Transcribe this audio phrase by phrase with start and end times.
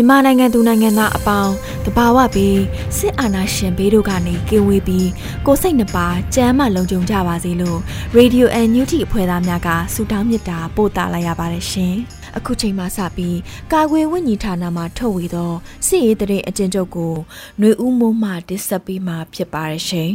[0.00, 1.54] မြန်မာနိုင်ငံသူနိုင်ငံသားအပေါင်း
[1.86, 2.60] တဘာဝပြီး
[2.96, 5.08] စစ်အာဏာရှင်ဘေးတို့ကနေကင်းဝေးပြီး
[5.46, 7.78] ကိုစိတ်နှပါကြမ်းမှလုံခြုံကြပါစေလို့
[8.18, 11.94] Radio NUT အဖွဲ့သားများကဆုတောင်းမေတ္တာပို့သလိုက်ရပါတယ်ရှင်။
[12.36, 13.38] အခုချိန်မှစပြီး
[13.72, 15.52] ကာကွယ်ဝိညာဉ်ဌာနမှထုတ်ဝေသော
[15.86, 17.14] စစ်ရေးတရေအကျဉ်းချုပ်ကို
[17.58, 20.10] ຫນွေဦးမိုးမှတင်ဆက်ပေးမှာဖြစ်ပါတယ်ရှင်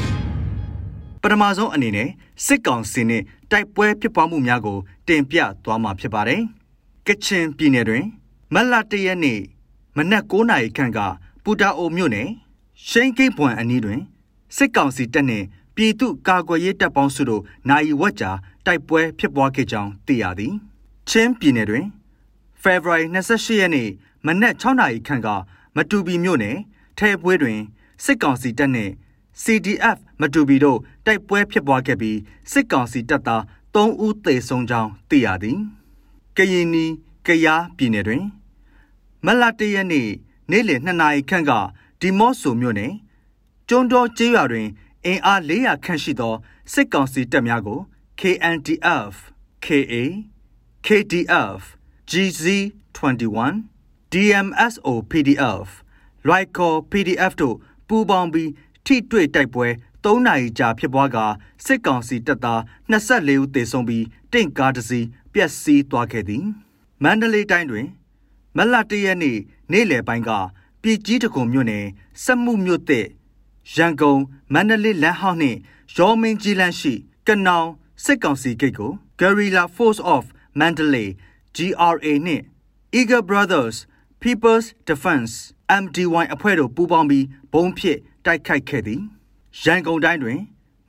[1.22, 2.08] ။ပထမဆုံးအနေနဲ့
[2.46, 6.40] စစ်ကောင်စီနှင့်တိုက်ပွဲဖြစ်ပွားမှုများကိုတင်ပြသွားမှာဖြစ်ပါတယ်။
[7.06, 8.04] ကချင်ပြည်နယ်တွင်
[8.54, 9.40] မတ်လ၁ရက်နေ့
[9.96, 10.98] မနက်9နာရီခန့်က
[11.44, 12.28] ပူတာအိုမြို့နယ်
[12.88, 14.00] ရှိန်ကိတ်ပွန်အနီးတွင်
[14.56, 18.30] စစ်ကောင်စီတပ်နှင့်ပြည်သူ့ကာကွယ်ရေးတပ်ပေါင်းစုတို့နိုင်ဝက်ကြာ
[18.66, 20.54] တိုက်ပွဲဖြစ်ပွားခဲ့ကြောင်းသိရသည်
[21.08, 21.86] ချင်းပြည်နယ်တွင်
[22.62, 23.88] ဖေဖော်ဝါရီ28ရက်နေ့
[24.26, 25.28] မနက်6နာရီခန့်က
[25.76, 26.56] မတူပီမြို့နယ်
[26.98, 27.58] ထဲပွဲတွင်
[28.04, 28.92] စစ်ကောင်စီတပ်နှင့်
[29.42, 32.18] CDF မတူပီတို့တိုက်ပွဲဖြစ်ပွားခဲ့ပြီး
[32.52, 33.42] စစ်ကောင်စီတပ်သား
[33.74, 35.58] 3ဦးသေဆုံးကြောင်းသိရသည်
[36.36, 36.84] ကရင်နီ
[37.26, 38.22] ကယားပြည်နယ်တွင်
[39.30, 40.08] မလတရက်နေ့
[40.50, 41.52] နေ့လယ်2နာရီခန့်က
[42.00, 42.92] ဒီမော့ဆိုမြို့နယ်
[43.68, 44.68] ကျွန်းတော်ကျေးရွာတွင်
[45.04, 46.34] အင်အား400ခန့်ရှိသော
[46.72, 47.80] စစ်ကောင်စီတပ်များကို
[48.20, 49.14] KNDF,
[49.64, 49.94] KA,
[50.86, 51.60] KDF,
[52.10, 53.54] GZ21,
[54.12, 55.68] DMSO PDF,
[56.28, 57.56] Lycor PDF တို့
[57.88, 58.50] ပူးပေါင်းပြီး
[58.84, 59.66] ထိတွေ့တိုက်ပွဲ
[60.04, 61.16] 3နာရီကြာဖြစ်ပွားက
[61.66, 62.60] စစ်ကောင်စီတပ်သား
[62.90, 66.44] 24ဦးသေဆုံးပြီးတင့်ကားတစ်စီးပျက်စီးသွားခဲ့သည်
[67.02, 67.88] မန္တလေးတိုင်းတွင်
[68.58, 69.38] မလတရက်နေ့
[69.72, 70.30] နေ့လယ်ပိုင်းက
[70.82, 71.86] ပြည်ကြီးတကုံမြို့နယ်
[72.22, 73.06] စက်မှုမြို့တဲ့
[73.74, 74.20] ရန်ကုန်
[74.52, 75.58] မန္တလေးလမ်းဟောင်းနှင့်
[75.96, 76.92] ရောမင်းကြီးလမ်းရှိ
[77.26, 77.68] ကနောင်
[78.04, 80.22] စစ်ကောင်စီဂိတ်ကို Guerrilla Force of
[80.58, 81.08] Mandalay
[81.56, 82.44] GRA နှင့်
[82.98, 83.76] Eagle Brothers
[84.22, 85.32] People's Defense
[85.82, 89.02] MDY အဖွဲ့တို့ပူးပေါင်းပြီးဘုံဖြစ်တိုက်ခိုက်ခဲ့သည်
[89.62, 90.40] ရန်ကုန်တိုင်းတွင်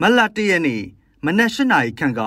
[0.01, 0.81] မလတရက်နေ့
[1.25, 2.21] မနက်၈နာရီခန့်က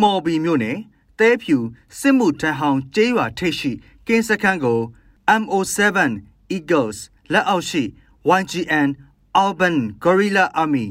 [0.00, 0.78] မှော်ဘီမြို့နယ်
[1.18, 1.58] တဲဖြူ
[1.98, 3.72] စစ်မှုထမ်းဟောင်းကျေးရွာထိပ်ရှိ
[4.06, 4.80] ကင်းစခန်းကို
[5.42, 5.78] MO7
[6.56, 6.98] Eagles
[7.32, 7.82] လက်အောက်ရှိ
[8.40, 8.88] YGN
[9.42, 10.86] Alban Guerrilla Army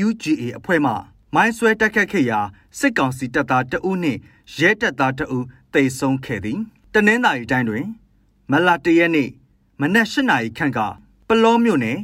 [0.00, 0.92] YUGA အဖွဲ့မှ
[1.34, 2.40] မိုင်းဆွဲတိုက်ခတ်ခဲ့ရာ
[2.78, 4.18] စစ်ကောင်စီတပ်သားတအုပ်နှင့်
[4.58, 6.60] ရဲတပ်သားတအုပ်တေဆုံးခဲ့သည်
[6.92, 7.86] တနင်္သာရီတိုင်းတွင်
[8.50, 9.30] မလတရက်နေ့
[9.80, 10.78] မနက်၈နာရီခန့်က
[11.28, 11.98] ပလောမြို့နယ်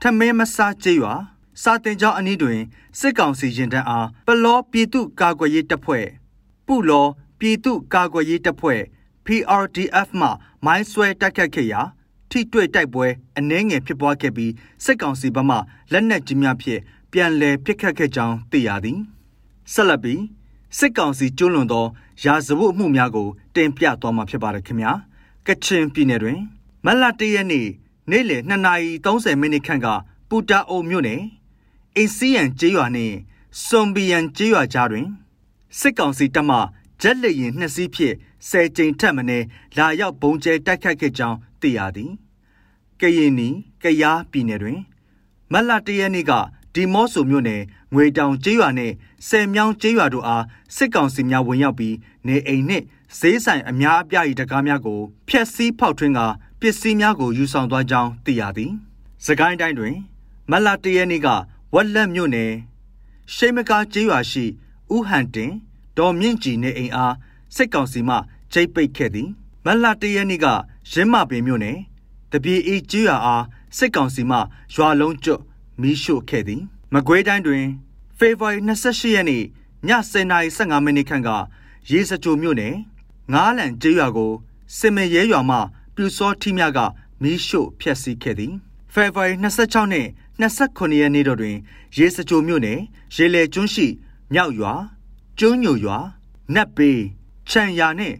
[0.00, 1.14] ထမင်းမဆားကျေးရွာ
[1.62, 2.60] စာတင်ကျောင်းအနီးတွင်
[2.98, 6.06] စစ်ကောင်စီရင်တန်းအားပလောပြည်သူ့ကာကွယ်ရေးတပ်ဖွဲ့
[6.66, 7.06] ပုလော
[7.38, 8.80] ပြည်သူ့ကာကွယ်ရေးတပ်ဖွဲ့
[9.26, 10.28] PRDF မှ
[10.64, 11.80] မိုင်းဆွဲတိုက်ခတ်ခဲ့ရာ
[12.30, 13.06] ထိတွေ့တိုက်ပွဲ
[13.38, 14.52] အနှဲငယ်ဖြစ်ပွားခဲ့ပြီး
[14.84, 15.56] စစ်ကောင်စီဘက်မှ
[15.92, 16.80] လက်နက်ကြီးများဖြင့်
[17.12, 18.98] ပြန်လည်ပစ်ခတ်ခဲ့ကြောင်းသိရသည်
[19.72, 20.22] ဆက်လက်ပြီး
[20.78, 21.84] စစ်ကောင်စီကျွလွန်သော
[22.24, 24.92] ရာဇဝတ်မှုများကိုတင်ပြသွားမှာဖြစ်ပါတယ်ခင်ဗျာ
[25.46, 26.38] ကချင်ပြည်နယ်တွင်
[26.84, 27.68] မလတရက်နေ့
[28.10, 29.86] နေ့လယ်2:30မိနစ်ခန့်က
[30.28, 31.20] ပူတာအိုမြို့နယ်
[31.96, 33.14] အင်စီယန်ကျေးရွာနှင့်
[33.64, 35.06] စွန်ဘီယန်ကျေးရွာကြားတွင်
[35.78, 36.58] စစ်ကောင်စီတပ်မှ
[37.00, 38.14] ဂျက်လက်ရင်နှစ်စီးဖြင့်
[38.48, 39.46] ဆယ်ကြိမ်ထက်မနည်း
[39.76, 42.12] လာရောက်ဘုံကျဲတိုက်ခိုက်ခဲ့ကြောင်းသိရသည်။
[43.00, 43.48] ကရင်နီ
[43.82, 44.80] ကယားပြည်နယ်တွင်
[45.52, 46.32] မတ်လတရက်နေ့က
[46.74, 47.62] ဒီမော့ဆိုမြို့နယ်
[47.94, 48.94] ငွေတောင်ကျေးရွာနှင့်
[49.28, 50.44] ဆယ်မြောင်းကျေးရွာတို့အား
[50.76, 51.96] စစ်ကောင်စီများဝင်ရောက်ပြီး
[52.26, 52.84] နေအိမ်နှင့်
[53.18, 56.20] ဈေးဆိုင်အများအပြား၏တကားများကိုဖျက်ဆီးဖောက်ထွင်းက
[56.60, 58.72] ပစ္စည်းများကိုယူဆောင်သွားကြောင်းသိရသည်။
[59.26, 59.96] စကိုင်းတိုင်းတွင်
[60.50, 61.28] မတ်လတရက်နေ့က
[61.74, 62.52] ဝက်လက်မြို့နယ်
[63.34, 64.44] ရှိမကာကျေးရွာရှိ
[64.94, 65.52] ဥဟန်တင်
[65.98, 67.14] ဒေါ်မြင့်ကြည်နေအိမ်အား
[67.56, 68.16] စစ်ကောင်စီမှ
[68.52, 69.28] ချိတ်ပိတ်ခဲ့သည်
[69.64, 70.46] မလတရက်နေ့က
[70.92, 71.78] ရင်းမပင်မြို့နယ်
[72.32, 73.44] တပြေအေးကျွာအား
[73.78, 74.38] စစ်ကောင်စီမှ
[74.74, 75.42] ရွာလုံးကျွတ်
[75.80, 76.62] မီးရှို့ခဲ့သည်
[76.92, 77.64] မကွေးတိုင်းတွင်
[78.18, 79.44] ဖေဖော်ဝါရီ28ရက်နေ့ည
[79.88, 81.30] 10:15မိနစ်ခန့်က
[81.90, 82.74] ရေစကြိုမြို့နယ်
[83.32, 84.32] ငားလန်ကျေးရွာကို
[84.78, 85.58] စစ်မရဲရွာမှ
[85.94, 86.78] ပြူစောထီးများက
[87.22, 88.54] မီးရှို့ဖျက်ဆီးခဲ့သည်
[88.92, 89.84] ဖေဖော်ဝါရီ26
[90.40, 91.56] နှစ်29ရက်နေ့တို့တွင်
[91.98, 92.80] ရေစကြိုမြို့နယ်
[93.16, 93.86] ရေလေကျွန်းရှိ
[94.32, 94.72] မြောက်ရွာ
[95.38, 95.98] ကျွန်းညိုရွာ
[96.54, 96.90] နတ်ပေ
[97.48, 98.14] ခြံရနဲ့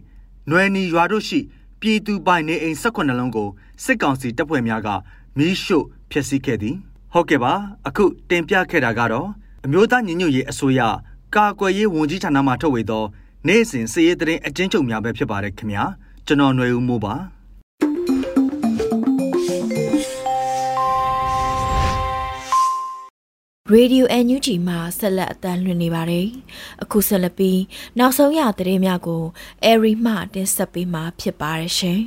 [0.49, 1.39] နွယ်နီရွာတို့ရှိ
[1.79, 3.49] ပြည်သူပိုင်နေအိမ်၁၈လုံးကို
[3.83, 4.89] စစ်ကောင်စီတပ်ဖွဲ့များက
[5.37, 6.75] မီးရှို့ဖျက်ဆီးခဲ့သည်
[7.13, 7.53] ဟုတ်ကဲ့ပါ
[7.87, 9.27] အခုတင်ပြခဲ့တာကတော့
[9.65, 10.81] အမျိုးသားညီညွတ်ရေးအစိုးရ
[11.35, 13.03] ကာကွယ်ရေးဝန်ကြီးဌာနမှထုတ်ဝေသော
[13.47, 15.83] နေ့စဉ်စည်ရေးသတင်းအကျဉ်းချုပ်များပဲဖြစ်ပါတယ်ခင်ဗျာ
[16.25, 17.13] ကျွန်တော်ຫນွေဦးမိုးပါ
[23.73, 26.27] ရေဒီယို NUG မှာဆက်လက်အသံလွှင့်နေပါတယ်။
[26.83, 27.59] အခုဆက်လက်ပြီး
[27.99, 29.23] နောက်ဆုံးရသတင်းများကို
[29.63, 31.99] အဲရီမှတင်ဆက်ပေးမှာဖြစ်ပါတယ်ရှင်။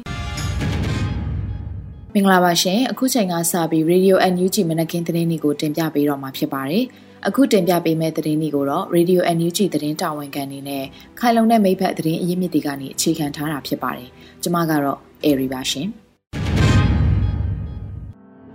[2.15, 6.83] မင်္ဂလာပါရှင်။အခုချိန်ကစပြီး Radio NUG မနက်ခင်းသတင်းတွေကိုတင်ပြပေးတော့မှာဖြစ်ပါတယ်။
[7.27, 10.85] အခုတင်ပြပေးမယ့်သတင်းတွေကိုတော့ Radio NUG သတင်းတာဝန်ခံနေနဲ့
[11.19, 14.09] ခိုင်လုံတဲ့မိဖက်သတင်းအရင်းမြစ်တွေကနေအခြေခံထားတာဖြစ်ပါတယ်။
[14.43, 15.89] ကျွန်မကတော့အဲရီပါရှင်။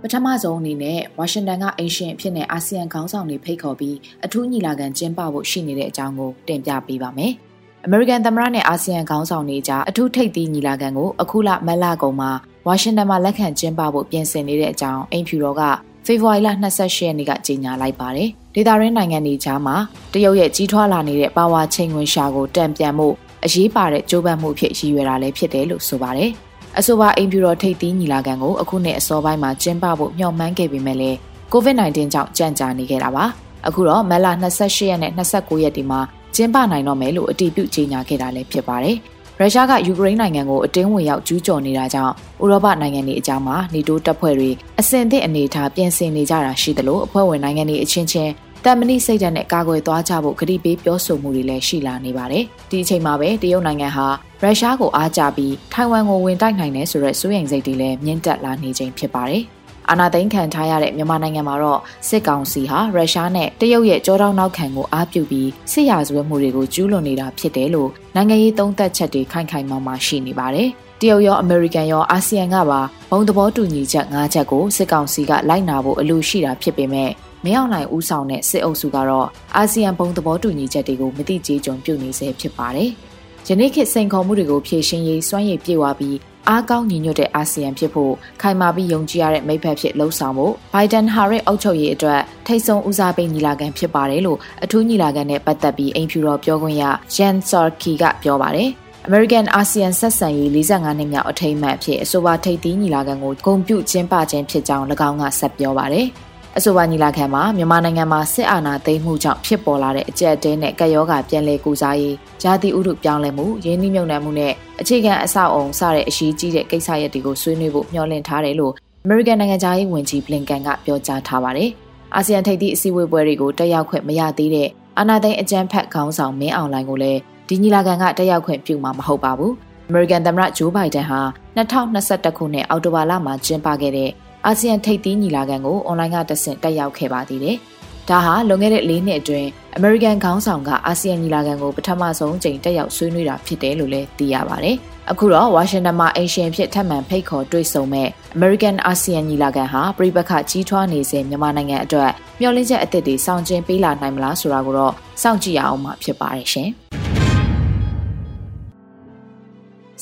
[0.06, 7.32] ပထမဆုံးအနေနဲ့ဝါရှင်တန်ကအိမ်ရှင်အဖြစ်နဲ့အာဆီယံခေါင်းဆောင်တွေဖိတ်ခေါ်ပြီးအထူးညီလာခံကျင်းပဖို့ရှိနေတဲ့အကြောင်းကိုတင်ပြပေးပါမယ်။
[7.84, 12.30] အမေရိကန်သမ္မတနဲ့အာဆီယံခေါင်းဆောင်တွေကြားအထူးထိပ်သီးညီလာခံကိုအခုလမက်လကုံမှာ
[12.66, 15.62] ဝါရှင်တန်မှာလက်ခံကျင်းပဖို့ပြင်ဆင်နေတဲ့အကြောင်းအိမ်ဖြူတော်က
[16.06, 19.76] ဖေဖော်ဝါရီလ28ရက်နေ့ကကြေညာလိုက်ပါတယ်။ဒေသရင်းနိုင်ငံတွေကြားမှာ
[20.12, 23.08] တရုတ်ရဲ့ကြီးထွားလာနေတဲ့ပါဝါချိန်ဝင်ရှာကိုတံပြန်မှု
[23.44, 26.32] အရေးပါတဲ့ကြိုးပမ်းမှုဖြစ်ရည်ရွယ်တာလည်းဖြစ်တယ်လို့ဆိုပါတယ်။
[26.78, 31.16] အဆိုပါအိမ်ဖြူတော်ထိပ်သီးညီလာခံကိုအခုနှစ်အစောပိုင်းမှာကျင်းပဖို့မျှော်မှန်းခဲ့ပေမဲ့လည်း
[31.52, 33.24] COVID-19 ကြောင့်ကြန့်ကြာနေခဲ့တာပါ
[33.66, 34.26] အခုတော့မလ
[34.58, 36.00] 28ရက်နဲ့29ရက်ဒီမှာ
[36.34, 38.96] ကျင်းပနိုင်တော့မယ်လို့အတည်ပြုကြေညာခဲ့တာလည်းဖြစ်ပါတယ်
[39.40, 42.12] ရုရှားကယူကရိန်းနိုင်ငံကိုအတင်းဝင်ရောက်ကျူးကျော်နေတာကြောင့်
[42.42, 44.50] ဥရောပနိုင်ငံတွေအကြားမှာနေတိုးတပ်ဖွဲ့တွေ
[44.80, 48.32] အဆင်သင့်အနေထားပြင်ဆင်နေကြတာရှိသလိုအဖွဲ့ဝင်နိုင်ငံတွေအချင်းချင်း
[48.66, 54.06] တမ်မဏိစိတ်ဓာတ်နဲ့ကာကွယ်သွားကြဖို့ကတိပေးပြောဆိုမှုတွေလည်းရှိလာနေပါတယ်။ဒီအချိန်မှာပဲတရုတ်နိုင်ငံဟာ
[54.42, 59.42] ရုရှားကိုအားကျပြီးထိုင်ဝမ်ကိုဝင်တိုက်နိုင်တယ်ဆိုတဲ့စိုးရိမ်စိတ်တွေလည်းမြင့်တက်လာနေချိန်ဖြစ်ပါတယ်။
[59.90, 70.68] အာနာသိန်းခံထားရတဲ့မြန်မာနိုင်ငံမှာတော့စစ်ကောင်စီဟာရုရှားနဲ့တရုတ်ရဲ့ကြောတောင်းနောက်ခံကိုအားပြုပြီးစစ်ရာဇဝတ်မှုတွေကိုကျူးလွန်နေတာဖြစ်တယ်လို့နိုင်ငံရေးသုံးသပ်ချက်တွေခိုင်ခိုင်မာမာရှိနေပါတယ်။
[71.00, 77.10] တရုတ်ရောအမေရိကန်ရောအာဆီယံကပါဘုံသဘောတူညီချက်၅ချက်ကိုစစ်ကောင်စီကလိုက်နာဖို့အလိုရှိတာဖြစ်ပေမဲ့
[77.44, 82.90] မင်းအောင်လှိုင်ဦးဆောင်တဲ့စစ်အုပ်စုကတော့အာဆီယံဘုံသဘောတူညီချက်တွေကိုမတိကျကြုံပြုနေစေဖြစ်ပါတယ်။
[83.48, 86.16] ယနေ့ခေတ်စိန်ခေါ်မှုတွေကိုဖြေရှင်းရေးစွမ်းရည်ပြေဝပြီး
[86.48, 88.12] အားကောင်းညီညွတ်တဲ့အာဆီယံဖြစ်ဖို့
[88.42, 98.68] ခိုင်မာပြီးယုံကြည်ရတဲ့မိဖက်ဖြစ်လှုံ့ဆော်ဖို့ဘိုင်ဒန်ဟာရစ်အုပ်ချုပ်ရေးအတွက်ထိတ်ဆုံးဦးစားပေးညီလာခံဖြစ်ပါတယ်လို့အထူးညီလာခံနဲ့ပတ်သက်ပြီးအိမ်ဖြူတော်ပြောခွင့်ရဂျန်ဆာကီကပြောပါတယ်။
[99.08, 106.08] American ASEAN ဆက်ဆံရေး45နှစ်မြောက်အထိမ်းအမှတ်အဖြစ်အဆိုပါထိပ်သီးညီလာခံကိုဂုဏ်ပြုကျင်းပခြင်းဖြစ်ကြောင်း၎င်းကဆက်ပြောပါတယ်။
[106.58, 118.72] အဆိုပါညီလာခံမှာမြန်မာနိုင်ငံမှာစစ်အာဏာသိမ်းမှုကြောင့်ဖြစ်ပေါ်လာတဲ့အကြက်တဲနဲ့ကပ်ရောဂါပြန်လည်ကူစားရေးဂျာတိဥတုပြောင်းလဲမှုရင်းနှီးမြှုပ်နှံမှုနဲ့အခြေခံအဆောက်အုံစတဲ့အရှိကြီးတဲ့ကိစ္စရပ်တွေကိုဆွေးနွေးဖို့မျှော်လင့်ထားတယ်လို့
[119.04, 121.70] American နိုင်ငံသားရေးဝန်ကြီး Blinken ကပြောကြားထားပါတယ်။
[122.14, 124.68] အာဆီယံထိပ်သီးအစည်းအဝေးပွဲတွေကိုတက်ရောက်ခွင့်မရသေးတဲ့
[124.98, 129.52] အာဏာသိမ်းအကြမ်းဖက်ခေါင်းဆောင်မင်းအောင်လှိုင်ကိုလည်းဒီညီလာခံကတက်ရောက်ခွင့်ပြုမှာမဟုတ်ပါဘူး။
[129.90, 131.20] American သမ္မတဂျိုးဘိုင်ဒန်ဟာ
[131.56, 134.10] 2021ခုနှစ်အောက်တိုဘာလမှာကျင်းပခဲ့တဲ့
[134.46, 137.56] အာဆီယံထိပ်သီးညီလာခံကိုအွန်လိုင်းကတက်ဆင့်တက်ရောက်ခဲ့ပါသေးတယ်။
[138.08, 144.76] ဒါဟာလွန်ခဲ့တဲ့၄နှစ်အတွင်းအမေရိကန်ခေါင်းဆောင်ကအာဆီယံညီလာခံကိုပထမဆုံးချိန်တက်ရောက်ဆွေးနွေးတာဖြစ်တယ်လို့လည်းသိရပါတယ်။
[145.10, 152.10] အခုတော့ဝါရှင်တန်မှာအင်ရှင်ဖြစ်ထပ်မံဖိတ်ခေါ်တွေ့ဆုံမဲ့ American ASEAN ညီလာခံဟာပြိပခကြီးထွားနေစဉ်မြန်မာနိုင်ငံအတွက်
[152.40, 154.92] မျှော်လင့်ချက်အသစ်တွေဆောင်ကျဉ်ပေးလာနိုင်မလားဆိုတာကိုတော့
[155.22, 156.70] စောင့်ကြည့်ရအောင်မှာဖြစ်ပါတယ်ရှင်။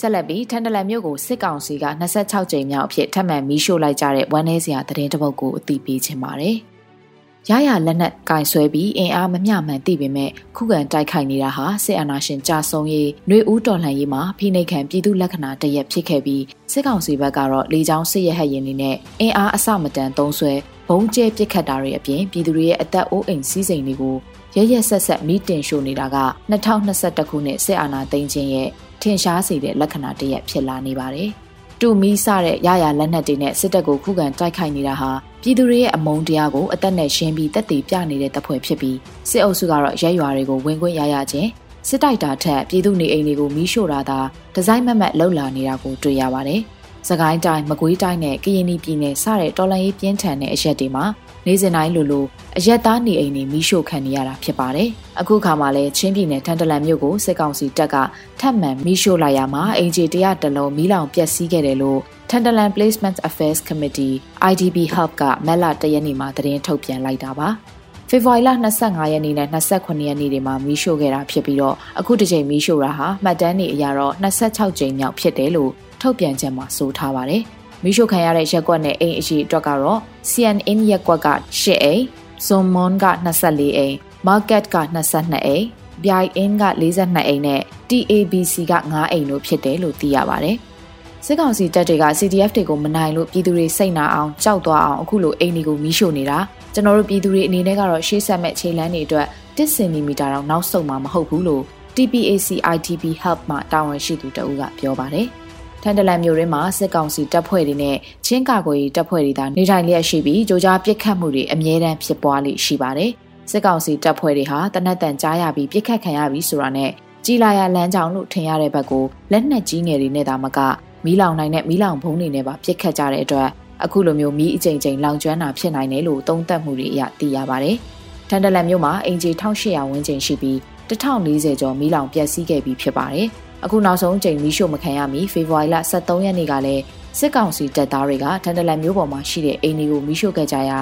[0.03, 6.57] ဆက်လက်ပြီးထန်တလန်မြို့ကိုစစ်ကောင်စီက26ကြိမ်မြောက်အဖြစ်ထပ်မံမီးရှို့လိုက်ကြတဲ့ဝမ်းနေစရာသတင်းတစ်ပုဒ်ကိုအသိပေးခြင်းပါတယ်။
[7.51, 16.43] ရရလက်နက်ကင်ဆွဲပြီးအင်အားမမျှမှန်သိပေမဲ့ခုခံတိုက်ခိုက်နေတာဟာစစ်အာဏာရှင်ကြာဆုံးရေးຫນွေဦးတော်လှန်ရေးမှာဖိနှိပ်ခံပြည်သူလက္ခဏာတရက်ဖြစ်ခဲ့ပြီး
[16.73, 20.53] စစ်ကောင်စီဘက်ကတော့လေကြောင်းစစ်ရဟတ်ရင်တွေနဲ့အင်အားအဆမတန်သုံးဆွဲ
[20.89, 24.17] ဘုံကျဲပစ်ခတ်တာတွေအပြင်ပြည်သူတွေရဲ့အသက်အိုးအိမ်စည်းစိမ်တွေကို
[24.57, 26.19] ရရဆက်ဆက်မီးတင်ရှို့နေတာက
[26.51, 28.69] 2021ခုနှစ်စစ်အာဏာသိမ်းခြင်းရဲ့
[29.03, 31.31] ထင်ရှားစေတဲ့လက္ခဏာတရက်ဖြစ်လာနေပါတယ်။
[31.81, 35.11] တူမီစတဲ့ရရလက်နက်တွေနဲ့စစ်တပ်ကိုခုခံတိုက်ခိုက်နေတာဟာ
[35.43, 38.97] ပြည်သူတွေရဲ့အမုန်းတရားကိုအသက်နဲ့ရှင်းပြီးတက်တည်ပြနေတဲ့တပ်ဖွဲ့ဖြစ်ပြီး
[39.31, 41.49] စစ်အုပ်စုကတော့ရဲရွာတွေကိုဝင်ခွင့်ရရခြင်း
[41.89, 44.19] စစ်တိုက်တာထက်ပြည်သူနေအိမ်တွေကိုမီးရှို့တာသာ
[44.55, 46.61] ဒီဇိုင်းမမတ်လှုပ်လာနေတာကိုတွေ့ရပါတယ်။
[47.09, 51.05] စကိုင်းတိုင်းမကွေးတိုင်းနဲ့ကရင်ပြည်နယ်စတဲ့တော်လှန်ရေးပြင်းထန်တဲ့အရက်တွေမှာ
[51.47, 52.25] နေ့စဉ်တိုင်းလိုလို
[52.59, 54.89] အရက်သားနေအိမ်တွေမီးရှို့ခံနေရတာဖြစ်ပါတယ်။
[55.21, 57.97] အခုခါမှာလည်းချင်းပြည်နယ်ထန်တလန်မြို့ကိုစစ်ကောင်စီတပ်က
[58.41, 64.15] ထပ်မံမီးရှို့လိုက်ရမှာအင်ဂျီတရတလုံးမီးလောင်ပျက်စီးခဲ့တယ်လို့ထန်တလန် Placement Affairs Committee
[64.51, 67.49] IDB Hub ကမက်လာတရက်နေ့မှာသတင်းထုတ်ပြန်လိုက်တာပါ။
[68.15, 68.51] ဖေဖော်ဝါရီလ
[68.83, 77.43] 25ရက်နေ့နဲ့28ရက်နေ့တွေမှာမီးရှို့ခဲ့တာဖြစ်ပြီးတော့အခုတစ်ချိန်မီးရှို့တာဟာမှတ်တမ်းတွေအရတော့26ကြိမ်မြောက်ဖြစ်တယ်လို့ထုတ်ပြန်ချက်မှာဆိုထားပါတယ်။
[77.83, 80.01] မိရှုခံရတဲ့ရက်ကွက်နဲ့အိမ်အရှိအတွက်ကတော့
[80.31, 81.29] CNN ရက်ကွက်က
[81.61, 82.03] 10အိမ်
[82.47, 83.95] Zomon က24အိမ်
[84.29, 85.65] Market က22အိမ်
[86.05, 90.57] ပြိုင်အင်းက42အိမ်နဲ့ TABC က9အိမ်တို့ဖြစ်တယ်လို့သိရပါတယ်။
[91.27, 96.39] စစ်ကောင်စီတပ်တွေက CDF တွေကိုမနိုင်လို့ပြည်သူတွေစိတ်နာအောင်ကြောက်သွားအောင်အခုလိုအိမ်တွေကိုမီးရှို့နေတာ
[96.75, 99.27] ကျွန်တော်တို့ပြည်သူတွေအနေနဲ့ကတော့ရှေ့ဆက်မဲ့ခြေလမ်းတွေအတွက်
[99.57, 101.63] 1စင်တီမီတာတော့နောက်ဆုတ်မှာမဟုတ်ဘူးလို့
[101.97, 105.27] TPAC ITP Help မှတာဝန်ရှိသူတအူးကပြောပါတယ်။
[105.83, 113.11] ထန်တလန်မြို့ရင်းမှာစစ်ကောင်စီတပ်ဖွဲ့တွေနဲ့ချင်းကာကွယ်ရေးတပ်ဖွဲ့တွေသာနေထိုင်လျက်ရှိပြီးကြိုကြားပစ်ခတ်မှုတွေအမြဲတမ်းဖြစ်ပွားလိရှိပါတယ်။
[113.51, 116.91] စစ်ကောင်စီတပ်ဖွဲ့တွေဟာတနက်တန်ကြားရပြီးပစ်ခတ်ခံရပြီးဆိုတာနဲ့
[117.25, 120.59] ကြီးလာရလမ်းကြောင်းလို့ထင်ရတဲ့ဘက်ကိုလက်နက်ကြီးငယ်တွေနဲ့သာမက
[121.05, 123.49] မီးလောင်နိုင်တဲ့မီးလောင်ဘုံတွေနဲ့ပါပစ်ခတ်ကြတဲ့အတွက်
[123.85, 127.77] အခုလိုမျိုးမီးအကြိမ်ကြိမ်လောင်ကျွမ်းတာဖြစ်နိုင်တယ်လို့သုံးသပ်မှုတွေအရသိရပါတယ်။
[128.29, 130.57] ထန်တလန်မြို့မှာအင်ဂျီ1800ဝန်းကျင်ရှိပြီး
[130.91, 133.27] 1040ကျော်မီးလောင်ပျက်စီးခဲ့ပြီးဖြစ်ပါတယ်။
[133.65, 136.83] အခုနောက်ဆုံးအချိန်မီးရှို့မခံရမီဖေဖော်ဝါရီလ23ရက်နေ့ကလည်း
[137.19, 140.79] စစ်ကောင်စီတပ်သားတွေကထန်တလန်မြို့ပေါ်မှာရှိတဲ့အိမ်တွေကိုမီးရှို့ခဲ့ကြရာ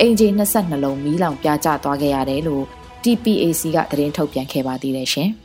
[0.00, 2.64] အင်ဂျီ22လုံးမီးလောင်ပြာကျသွားခဲ့ရတယ်လို့
[3.02, 5.30] TPAC ကသတင်းထုတ်ပြန်ခဲ့ပါသေးတယ်ရှင်။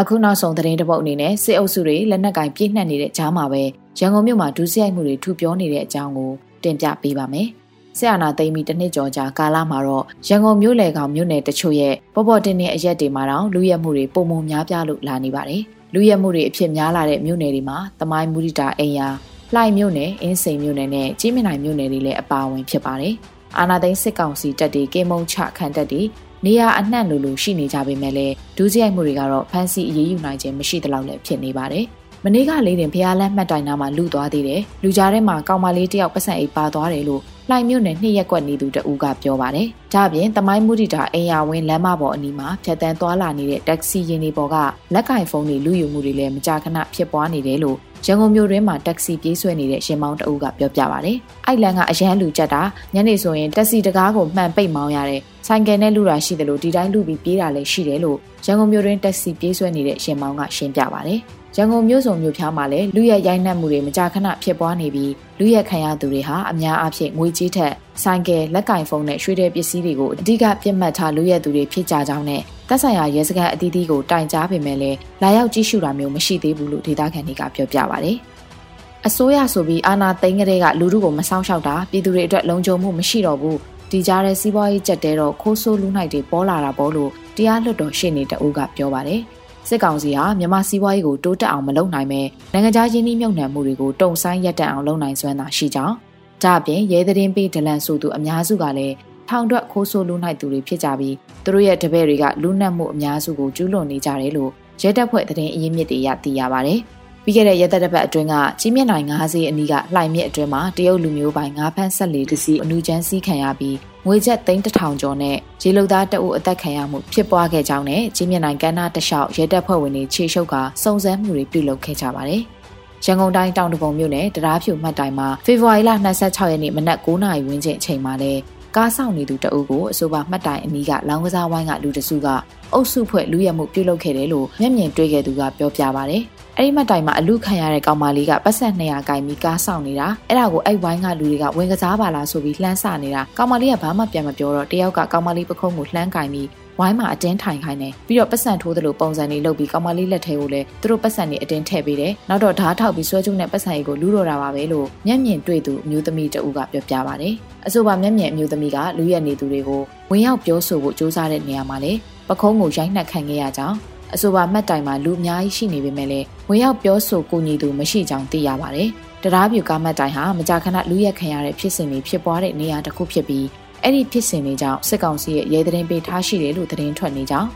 [0.00, 3.62] အခုနောက်ဆုံးသတင်းတစ်ပုဒ်အနေနဲ့စစ်အုပ်စုတွေလက်နက်ကင်ပြည့်နှက်နေတဲ့ကြားမှာပဲ
[3.98, 6.30] ရန်ကုန်မြို့မှာဒုစရိုက်မှုတွေထူပြောနေတဲ့အကြောင်းကို
[6.62, 7.48] တင်ပြပေးပါမယ်။
[7.98, 15.62] ဆရာနာသိမ်းပြီးတစ်နှစ်ကျော်ကြာကာလမှာတော့ရန်ကုန်မြို့လေကောင်မြို့နယ်တချို့ရဲ့ပေါ်ပေါ်တင်တဲ့အရက်တွေမှာတော့လူရဲမှုတွေပုံမများပြားလို့လာနေပါတယ်။
[15.94, 19.08] လူရဲမှုတွေအဖြစ်များလာတဲ့မြို့နယ်တွေမှာတမိုင်းမူရိတာအိမ်ယာ
[19.54, 23.14] လှိုင်မြို့နယ်အင်းစိန်မြို့နယ်နဲ့ကြီးမြင့်နိုင်မြို့နယ်တွေလည်းအပါအဝင်ဖြစ်ပါတယ်။
[23.58, 26.02] အာနာသိန်းစစ်ကောင်စီတပ်တွေကေမုံချခန့်တပ်တွေ
[26.46, 31.84] နေရာအနှံ့လိုလိုရှိနေကြပေမဲ့လည်းဒုစရိုက်မှုတွေကတော့ဖမ်းဆီးအရေးယူနိုင်ခြင်းမရှိသလောက်လည်းဖြစ်နေပါတယ်။
[32.24, 44.56] မနေ့ကလေးတင်ဖျားလန်းမှတ်တိုင်နာမှာလူသွားသေးတယ်။လူကြားထဲမှာကောင်မလေးတယောက်ပတ်စံအိပ်ပါသွားတယ်လို့လှိုင်မြို့နယ်နှစ်ရက်ကွက်နေသူတဦးကပြောပါတယ်။ဒါ့အပြင်တမိုင်းမူတီတာအိမ်ယာဝင်းလမ်းမပေါ်အနီးမှာဖြတ်တန်းသွားလာနေတဲ့တက္ကစီယာဉ်တွေပေါ်က
[44.94, 47.76] လက်ကင်ဖုန်းတွေလူယူမှုတွေလည်းမကြာခဏဖြစ်ပွားနေတယ်လို့
[48.06, 51.12] ရန်ကုန်မြို့တွင်းမှာတက္ကစီပြေးဆွဲနေတဲ့ရှင်မောင်းတအုပ်ကပြောပြပါဗျ။
[51.46, 52.62] အိုက်လန်ကအရန်လူကြက်တာ
[52.94, 61.16] ညနေဆိုရင်တက်စီတကားကိုမှန်ပိတ်မောင်းရတဲ့ဆိုင်ကယ်နဲ့လူတာရှိတယ်လို့ဒီတိုင်းလူပြီးပြေးတာလည်းရှိတယ်လို့ရန်ကုန်မြို့တွင်းတက်စီပြေးဆွဲနေတဲ့ရှင်မောင်းကရှင်းပြပါဗျ။
[61.60, 67.72] ရန်ကုန်မြို့စုံမြို့ဖျားမှာလည်းလူရက်ရိုင်းနှက်မှုတွေမကြာခဏဖြစ်ပွားနေပြီးလူရက်ခံရသူတွေဟာအများအားဖြင့်ငွေကြေးထက်
[68.02, 78.12] ဆိုင်ကယ်လက်ကင်ဖုန်းနဲ့ရွှေတဲ့ပစ္စည်းတွေကိုအဓိကပြစ်မှတ်ထားလူရက်သူတွေဖြစ်ကြကြောင်းနဲ့တပ်ဆိုင်ရာရဲစခန်းအသီးသီးကိုတိုင်ကြားပေမဲ့လည်းလာရောက်ကြည့်ရှုတာမျိုးမရှိသေးဘူးလို့ဒေသခံတွေကပြောပြပါဗျ။
[79.06, 83.58] အစိုးရဆိုပြီးအာဏာသိမ်းကလေးကလူထုကိုမဆောင်ရှောက်တာပြည်သူတွေအတွက်လုံခြုံမှုမရှိတော့ဘူး
[83.90, 89.20] ဒီကြားတဲ့စီးပွားရေးကြက်တဲတော့ခိုးဆိုးလူနိုင်တွေပေါ်လာတာပေါ့လို့တရားလွတ်တော်ရှေ့နေတအုပ်ကပြောပါတယ်
[89.68, 92.20] စစ်ကောင်စီဟာမြန်မာစီးပွားရေးကိုတိုးတက်အောင်မလုပ်နိုင်ပဲ
[92.52, 95.94] နိုင်ငံခြားရင်းနှီးမြှုပ်နှံမှုတွေကိုတုံဆိုင်ရပ်တန့်အောင်လုပ်နိုင်စွမ်းသာရှိကြောင်း
[96.42, 98.94] ဒါအပြင်ရဲသတင်းပေးဒလန်ဆိုသူအများစုကလည်း
[99.28, 104.50] ထောင်တွက်ခိုးဆိုးလူနိုင်သူတွေဖြစ်ကြပြီးသူတို့ရဲ့တပည့်တွေကလူနတ်မှုအများစုကိုကျူးလွန်နေကြတယ်လို့
[104.82, 106.80] ရဲတပ်ဖွဲ့သတင်းအရင်းမြစ်တွေရသိရပါတယ်။
[107.24, 113.76] ပြီးခဲ့တဲ့ရက်သက်တစ်ပတ်အတွင်းကကြီးမြင့်နိုင်ငါးစီးအနီးကလှိုင်မြစ်အတွင်းမှာတရုတ်လူမျိုးပိုင်ငါးဖမ်းဆက်လေတစီအနူချမ်းစီးခံရပြီး
[114.08, 122.42] ငွေကျပ်သိန်းတစ်ထောင်ကျော်နဲ့ရေလုံသားတအုပ်အသက်ခံရမှုဖြစ်ပွားခဲ့ကြောင်းနဲ့ကြီးမြင့်နိုင်ကမ်းနားတလျှောက်ရဲတပ်ဖွဲ့ဝင်တွေခြေရှုပ်ကစုံစမ်းမှုတွေပြုလုပ်ခဲ့ကြပါတယ်။
[123.04, 128.32] ရန်ကုန်တိုင်းတောင်တပုံမြို့နယ်တရားဖြူမှတ်တိုင်မှာဖေဖော်ဝါရီလ26ရက်နေ့မနက်9:00နာရီဝန်းကျင်အချိန်မှာလဲ
[128.76, 132.28] ကားဆောင်နေသူတအုပ်ကိုအဆိုပါမှတ်တိုင်အနီးကလောင်းကစားဝိုင်းကလူတစုက
[132.72, 136.16] အုပ်စုဖွဲ့လူရမှုပြုလုပ်ခဲ့တယ်လို့မျက်မြင်တွေ့ခဲ့သူကပြောပြပါဗျ။
[136.56, 146.48] အဲ့ဒီမှတိုင်မှာအလူခံရတဲ့ကောင်မလေးကပတ်ဆက်200ကင်ပြီးကားဆောင်နေတာအဲ့ဒါကိုအဲ့ဝိုင်းကလူတွေကဝင်ကစားပါလားဆိုပြီးလှမ်းဆနေတာကောင်မလေးကဘာမှပြန်မပြောတော့တယောက်ကကောင်မလေးပခုံးကိုလှမ်းကင်ပြီး
[146.80, 157.34] ဝိုင်းမှာအတင်းထိုင်ခိုင်းတယ်ပြီးတော့ပတ်စံထိုးသလိုပုံစံတွေလုပ်ပြီးကောင်မလေးလက်ထဲကိုလည်းသူတို့ပတ်စံတွေအတင်းထည့်ပေးတယ်နောက်တော့ဓားထောက်ပြီးဆွဲကျုံနဲ့ပတ်စံတွေကိုလူတော့တာပါပဲလို့မျက်မြင်တွေ့သူအမျိုးသမီးတဦးကပြောပြပါတယ်
[157.66, 161.92] အဆိုပါမျက်မြင်အမျိုးသမီးကလူရက်နေသူတွေကိုဝင်ရောက်ပြောဆိုဖို့စ조사တဲ့နေရာမှာလေ
[162.28, 163.76] ပခုံးကိုရိုက်နှက်ခံခဲ့ရကြောင်း
[164.14, 168.88] အဆိုပါမှတ်တိုင်မှာလူအများကြီးရှိနေပေမဲ့လည်းဝင်ရောက်ပြောဆိုကူညီသူမရှိကြောင်းသိရပါတယ်။
[169.22, 173.46] တရားပြူကားမှတ်တိုင်ဟာမကြာခဏလူရက်ခံရတဲ့ဖြစ်စဉ်တွေဖြစ်ပွားတဲ့နေရာတစ်ခုဖြစ်ပြီး
[173.82, 177.48] အဲ့ဒီဖြစ်စဉ်တွေကြောင့်စစ်ကောင်စီရဲ့ရဲသတင်းပေးထားရှိတယ်လို့သတင်းထွက်နေကြောင်း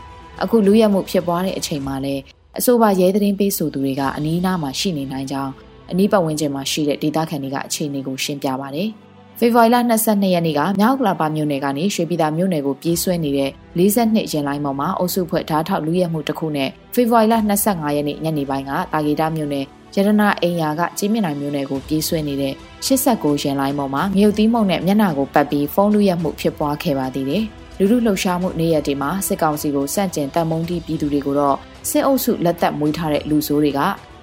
[0.43, 2.21] အခုလူရက်မှုဖြစ်ပွားတဲ့အချိန်မှာလည်း
[2.59, 5.51] အဆိုပါရဲသတင်းပေးဆိုသူတွေကအနီးအနားမှာရှိနေနိုင်ကြောင်း
[5.91, 8.89] အနီးပတ်ဝန်းကျင်မှာရှိတဲ့ဒေသခံတွေကအခြေအနေကိုရှင်းပြပါတယ်။
[9.39, 19.65] ဖေဖော်ဝါရီလ22ရက်နေ့ကမြောက်ကလာပါမြို့နယ်ကနေရွှေပြည်သာမြို့နယ်ကိုပြေးဆွဲနေတဲ့42ရင်လိုင်းပေါ်မှာအုပ်စုဖွဲ့ဓာတ်ထောက်လူရဲမှုတစ်ခုနဲ့ဖေဖော်ဝါရီလ25ရက်နေ့ညနေပိုင်းကတာဂီတာမြို့နယ်
[19.95, 22.53] ရတနာအိမ်ယာကကြီးမြင့်နိုင်မြို့နယ်ကိုပြေးဆွဲနေတဲ့
[22.85, 27.43] 89ရင်လိုင်းပေါ်မှာမြုပ်သီးမုံနဲ့မျက်နှာကိုပတ်ပြီးဖုန်းလူရဲမှုဖြစ်ပွားခဲ့ပါသေးတယ်။
[27.77, 31.57] လူလူလှုပ်ရှားမှုနေ့ရက်တွေမှာစစ်ကောင်စီကိုစန့်ကျင်တပ်မုံတီးပြည်သူတွေကိုတော့
[31.89, 33.79] စစ်အုပ်စုလက်သက်မွေးထားတဲ့လူဆိုးတွေက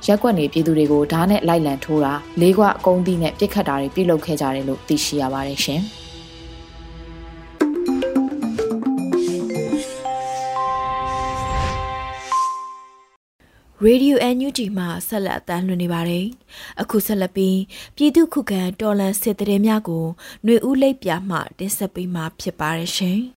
[0.07, 5.83] ရက်ွက်နေပြည်သူတွေကိုဓာတ်နဲ့လိုက်လံထိုးတာလေးကွအကုန်းသီးနဲ့ပြစ်ခတ်တာတွေပြုလုပ်ခဲ့ကြတယ်လို့သိရှိရပါတယ်ရှင်။
[13.89, 16.27] Radio NUG မှာဆက်လက်အသံလွှင့်နေပါတယ်။
[16.81, 17.59] အခုဆက်လက်ပြီး
[17.97, 20.05] ပြည်သူခုခံတော်လှန်စစ်တရေများကို
[20.45, 23.19] ຫນွေဦးလိပ်ပြမှတင်ဆက်ပေးမှာဖြစ်ပါတယ်ရှင်။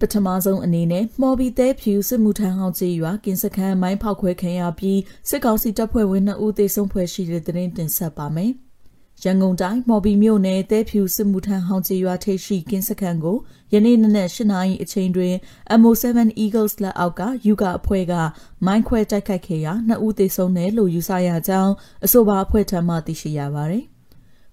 [0.00, 8.52] ပထမဆုံးအနေနဲ့မော်ဘီသဲဖြူစစ်မှုထမ်းဟောင်းကြီးရွာကင်းစခန်းမိုင်းဖောက်ခွဲခံရပြီးစစ်ကောင်စီတပ်ဖွဲ့ဝင်2ဦးသေဆုံးဖွဲ့ရှိတဲ့သတင်းတင်ဆက်ပါမယ်။
[9.24, 13.36] ရန်ကုန်တိုင်းမော်ဘီမြို့နယ်တဲဖြူစစ်မှုထမ်းဟောင်းကြီးရွာထိပ်ရှိကင်းစခန်းကို
[13.72, 15.34] ယနေ့နနက်၈နာရီအချိန်တွင်
[15.80, 16.06] MO7
[16.44, 18.14] Eagles လက်အောက်ကယူကအဖွဲ့က
[18.66, 21.74] မိုင်းခွဲတိုက်ခိုက်ခဲ့ရာနှစ်ဦးသေဆုံးတယ်လို့ယူဆရကြောင်း
[22.04, 23.86] အဆိုပါအဖွဲ့ထံမှသိရှိရပါသည်။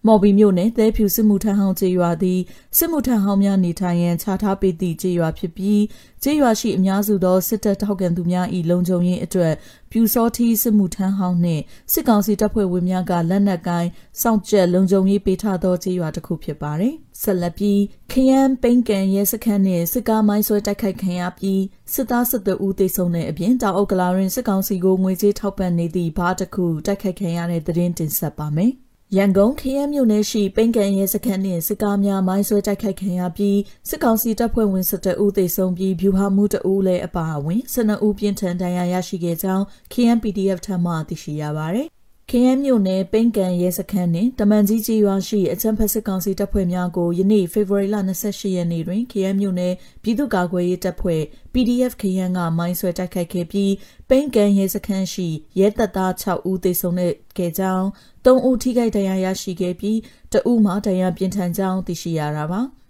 [0.07, 2.39] မော်ဘီမြို့နယ်သဲဖြူစစ်မှုထမ်းဟောင်းကျေးရွာသည်
[2.77, 5.81] စစ်မှုထမ်းဟောင်းများနေထိုင်ရန်ခြားထားပေးသည့်ကျေးရွာဖြစ်ပြီး
[6.23, 9.53] ကျေးရွာရှိအများစုသောစစ်တပ်ထောက်ခံသူများ၏လုံခြုံရေးအတွက်
[9.91, 13.89] ပြူစောထီးစစ်မှုထမ်းဟောင်းနှင့်စစ်ကောင်စီတပ်ဖွဲ့ဝင်များကလက်နက်ကိုင်း
[14.21, 21.61] စောင့်ကြက်လုံခြုံရေးပေးထားသောကျေးရွာတစ်ခုဖြစ်ပါသည်ဆက်လက်ပြီးခရမ်းပိန်ကန်ရဲစခန်းနှင့်စစ်ကားမိုင်းဆွဲတိုက်ခိုက်ခံရပြီး
[21.93, 28.73] စစ်သားစစ်သည်ဦးသေဆုံးတဲ့အပြင်တောင်အုပ်ကလာရင်စစ်ကောင်စီကိုငွေကြေးထောက်ပံ့နေသည့်ဘားတစ်ခုတိုက်ခိုက်ခံရတဲ့သတင်းတင်ဆက်ပါမယ်။
[29.15, 33.59] ရန်ကုန်ခရမ်းမြို့နယ်ရှိပိန်ကန်ရဲစခန်းနှင့်စစ်ကားများမိုင်းဆွဲတိုက်ခိုက်ခံရပြီး
[33.89, 41.87] စစ်ကောင်စီတပ်ဖွဲ့ဝင်17ဦးသေဆုံးပြီးဗျူဟာမှု2ဦးလည်းအပါအဝင်12ဦးပြင်းထန်ဒဏ်ရာရရှိခဲ့ကြောင်း KNPDF ထံမှသိရှိရပါသည်
[42.31, 51.21] ခရမ်းမြို့နယ်ပိန်ကန်ရဲစခန်းနှင့်တမန်ကြီးကြီးရွာရှိအချမ်းဖက်စစ်ကောင်စီတပ်ဖွဲ့များကိုယနေ့ဖေဖော်ဝါရီလ28ရက်နေ့တွင်ခရမ်းမြို့နယ်ပြည်သူ့ကာကွယ်ရေးတပ်ဖွဲ့
[51.53, 53.73] PDF ခရမ်းကမိုင်းဆွဲတိုက်ခိုက်ခဲ့ပြီး
[54.09, 55.27] ပိန်ကန်ရဲစခန်းရှိ
[55.59, 56.95] ရဲတပ်သား6ဦးသေဆုံး
[57.37, 57.85] ခဲ့ကြောင်း
[58.25, 59.97] 3ဦးထိခိုက်ဒဏ်ရာရရှိခဲ့ပြီး
[60.33, 62.61] တဦးမှဒဏ်ရာပြင်းထန်ကြောင်းသိရှိရတာပါ။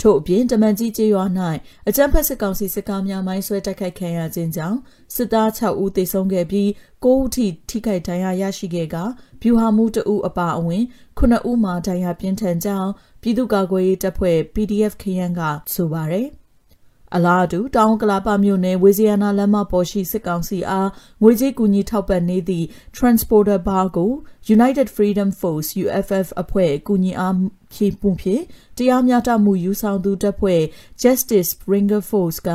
[0.00, 1.24] ထို့အပြင်တမန်ကြီးကျေးရွာ၌
[1.88, 4.78] အကြမ်းဖက်စစ်ကောင်စီစစ်ကားများမိုင်းဆွဲတိုက်ခိုက်ခံရခြင်းကြောင့်
[5.14, 6.68] စစ်သား6ဦးသေဆုံးခဲ့ပြီး
[7.04, 8.96] 9ဦးထိထိခိုက်ဒဏ်ရာရရှိခဲ့က
[9.42, 10.84] ဗျူဟာမှု2ဦးအပါအဝင်
[11.18, 12.90] 9ဦးမှဒဏ်ရာပြင်းထန်ကြောင်း
[13.22, 15.40] ပြည်သူ့ကာကွယ်ရေးတပ်ဖွဲ့ PDF ခရန်က
[15.74, 16.26] ဆိုပါတယ်
[17.14, 20.88] အလားတူတောင်ကလာပမြို့နယ်ဝေဇီယာနာလမ်းမပေါ်ရှိစစ်ကောင်စီအား
[21.22, 24.10] ငွေကြေးကူညီထောက်ပံ့နေသည့် Transporter Bar ကို
[24.56, 27.34] United Freedom Force UFF အဖွဲ့ကူညီအား
[27.72, 28.42] ဖြည့်ပုံဖြင့်
[28.78, 30.62] တရားမျှတမှုယူဆောင်သူတပ်ဖွဲ့
[31.02, 32.50] Justice Bringer Force က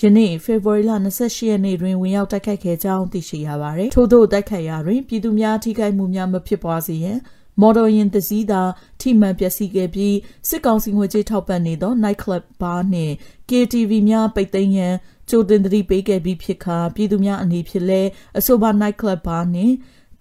[0.00, 7.18] ယနေ့ဖေဖော်ဝါရီလ28ရက်နေ့တွင်ဝင်ရောက်တိုက်ခိုက်ခဲ့ကြောင်းသိရှိရပါသည်ထို့သောတိုက်ခိုက်ရာတွင်ပြည်သူများထိခိုက်မှုများမဖြစ်ပွားစေရန်
[7.60, 8.62] မော်ဒယ်ယာဉ်သစည်းသာ
[9.00, 10.16] ထိမှန်ပျက်စီးခဲ့ပြီး
[10.48, 13.14] စစ်ကောင်စီငွေကြေးထောက်ပံ့နေသော night club bar နှင့်
[13.48, 14.94] KTV များပိတ်သိမ်းရန်
[15.30, 19.74] ကြိုတင်သတိပေးခဲ့ပြီးဖြစ်ခါပြည်သူများအနေဖြင့်လည်းအဆိုပါ night club bar နှင့်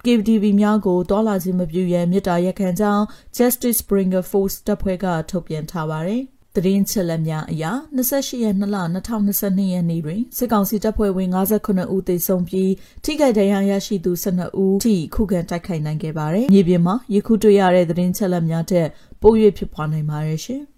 [0.06, 3.04] KTV များကိုတောလာခြင်းမပြုရန်မြစ်တာရက်ခံကြောင်း
[3.38, 6.24] Justice Bringer Force တပ်ဖွဲ့ကထုတ်ပြန်ထားပါတယ်။
[6.56, 7.66] သတင်းချက်လက်များအရ
[7.98, 12.72] 28ရက်2လ2022ရက်နေ့တွင်စစ်ကောင်စီတပ်ဖွဲ့ဝင်59ဦးသေဆုံးပြီး
[13.04, 18.88] ထိခိုက်ဒဏ်ရာရရှိသူ12ဦးထိခုခံတိုက်ခိုက်နိုင်ခဲ့ပါတယ်။မြေပြင်မှာယခုတွေ့ရတဲ့သတင်းချက်လက်များထက်
[19.22, 20.62] ပို၍ဖြစ်ပွားနိုင်ပါတယ်ရှင်။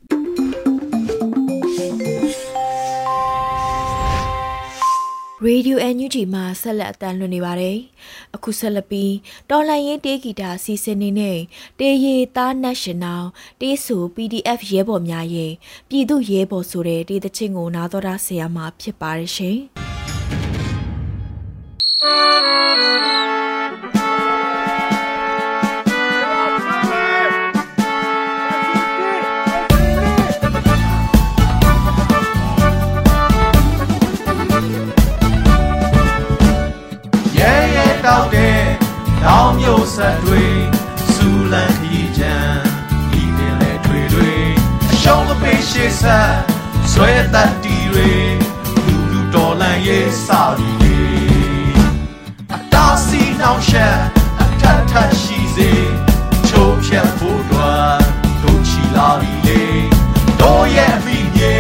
[5.46, 7.78] Radio NUG မှာဆက်လက်အတန်းလွှင့်နေပါတယ်။
[8.36, 9.14] အခုဆက်လက်ပြီး
[9.50, 11.40] တော်လိုင်းရင်တေးဂီတာစီစဉ်နေနဲ့
[11.80, 13.22] တေးရီသား National
[13.62, 15.52] တေးဆူ PDF ရဲဘော်များရဲ့
[15.90, 19.58] ပြည်သူရဲဘော်ဆိုတဲ့တေးသချင်းကိုနားတော်တာဆရာမှာဖြစ်ပါတယ်ရှင်။
[22.02, 22.08] ရှ
[23.12, 23.27] င်
[39.28, 40.46] တောင်မြို့ဆက်တွေ
[41.14, 42.36] စူလန်ဒီချံ
[43.12, 44.32] ဒီပင်လေတွေတွေ
[44.92, 46.34] အရှုံးမပေးရှေ့ဆက်
[46.92, 48.12] ဆွဲတတ်တီတွေ
[48.86, 51.00] လူလူတော်လန်ရေးစာရီတွေ
[52.54, 53.98] အတားစီနှောင်ရှက်
[54.42, 55.72] အထက်ထက်ရှိစေ
[56.48, 58.00] ချိုးဖြတ်ဖို့တော်
[58.42, 59.64] တို့ချီလာပြီလေ
[60.40, 61.56] တို့ရဲ့အမိမြေ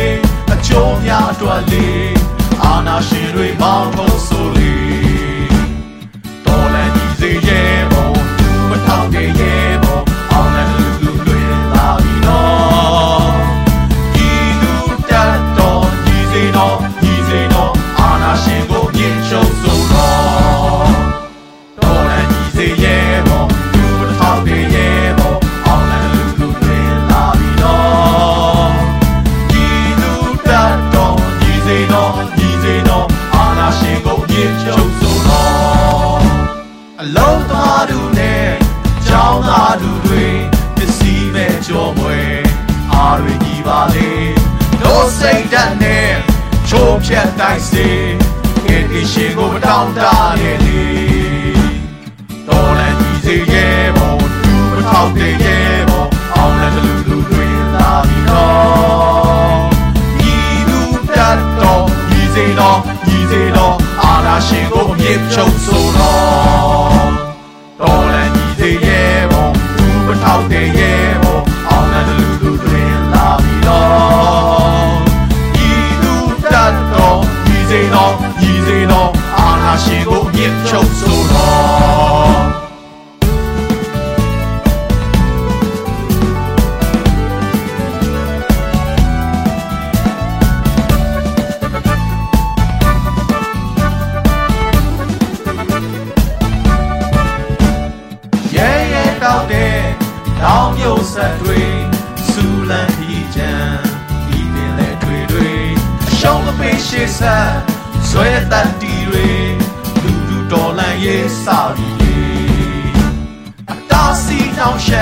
[0.54, 2.17] အချိုးများတော်လေး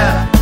[0.06, 0.35] နှော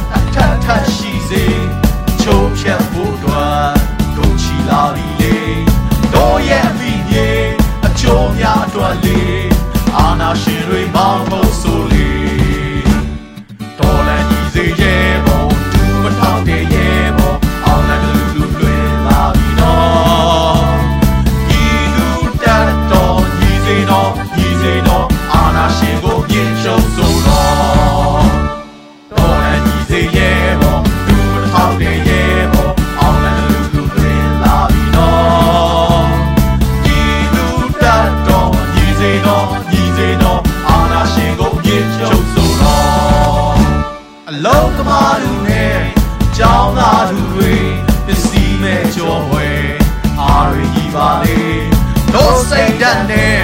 [52.95, 53.41] တ်ဓာတ်နဲ့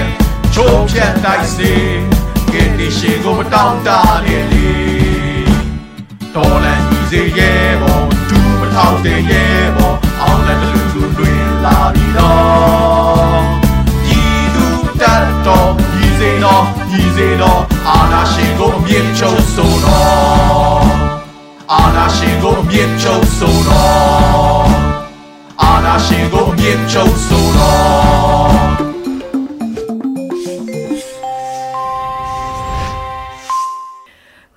[0.54, 1.74] ချိုးဖြတ်တိုက်စေ
[2.54, 3.90] ကဲဒီရှိကိုမတောင်းတ
[4.26, 4.70] နေလေ
[6.36, 13.44] တော်လန်ကြီးစေရဲ့ဘောဒူမထောက်တဲ့ရဲ့ဘောအောင်လည်းလူလူတွင်လာပြီးတော့
[14.18, 14.22] ဤ
[14.56, 14.66] သူ
[15.02, 15.72] တတ်တော်
[16.06, 16.64] ဤစေတော်
[17.00, 20.88] ဤစေတော်အာနာရှင်ကိုအမြင့်ချုပ်ဆိုတော်
[21.74, 24.68] အာနာရှင်ကိုအမြင့်ချုပ်ဆိုတော်
[25.62, 28.69] အာနာရှင်ကိုအမြင့်ချုပ်ဆိုတော်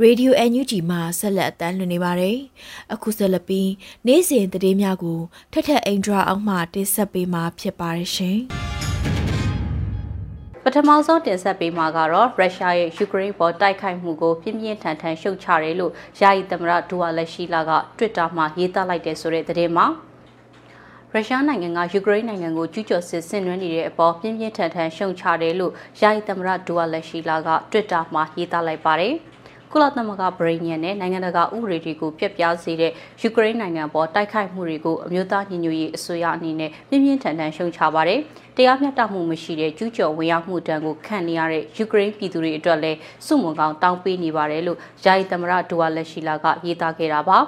[0.03, 2.37] ရေဒီယို NUG မှာဆက်လက်အတန်းလွှင့်နေပါတယ်။
[2.93, 3.71] အခုဆက်လက်ပြီး
[4.07, 5.21] နေ့စဉ်သတင်းများကို
[5.53, 8.39] ထက်ထက်အင်ဒရာအောင်မှတင်ဆက်ပေးမှာဖြစ်ပါတယ်ရှင်။
[10.65, 19.87] ပထမဆုံးတင်ဆက်ပေးမှာကတော့ရုရှားရဲ့ယူကရိန်းပေါ်တိုက်ခိုက်မှုကိုပြင်းပြင်းထန်ထန်ရှုတ်ချတယ်လို့ယာယီသမရဒူဝါလက်ရှိလာက Twitter မှာရေးသားလိုက်တဲ့ဆိုတဲ့သတင်းမှာ
[21.13, 29.17] ရုရှားနိုင်ငံကယူကရိန်းနိုင်ငံကိုကျူးကျော်စစ်ဆင်နွှဲနေတဲ့အပေါ်ပြင်းပြင်းထန်ထန်ရှုံချတယ်လို့ယာယီသမရဒူဝါလက်ရှိလာက Twitter မှာရေးသားလိုက်ပါတယ်။
[29.75, 38.21] ကုလသမဂ္ဂဗြိညန်နဲ့နိုင်ငံတကာဥပဒေတွေကိုပြက်ပြားစေတဲ့ယူကရိန်းနိုင်ငံပေါ်တိုက်ခိုက်မှုတွေကိုအမျိုးသားညီညွတ်ရေးအစိုးရအနေနဲ့ပြင်းပြင်းထန်ထန်ရှုံချပါတယ်။
[38.57, 47.39] တရားမျှတမှုမရှိတဲ့ကျူးကျော်ဝင်ရောက်မှုတံကိုခံနေရတဲ့ယူကရိန်းပြည်သူတွေအတွက်လည်းစုမုံကောင်းတောင်းပေးနေပါတယ်လို့ယာယီသမရဒူဝါလက်ရှိလာကရေးသားခဲ့တာပါ